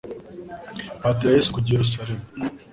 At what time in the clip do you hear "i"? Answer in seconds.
1.71-1.75